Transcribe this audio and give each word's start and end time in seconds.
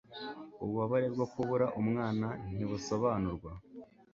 Ububabare 0.63 1.07
bwo 1.13 1.25
kubura 1.31 1.65
umwana 1.81 2.27
ntibusobanurwa 2.55 3.51